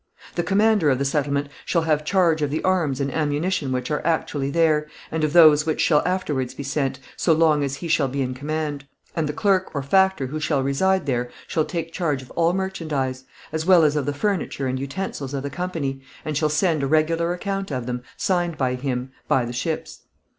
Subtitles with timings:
[0.33, 4.01] "The commander of the settlement shall have charge of the arms and ammunition which are
[4.03, 8.07] actually there, and of those which shall afterwards be sent, so long as he shall
[8.07, 12.23] be in command; and the clerk or factor who shall reside there shall take charge
[12.23, 16.35] of all merchandise; as well as of the furniture and utensils of the company, and
[16.35, 19.99] shall send a regular account of them, signed by him, by the ships.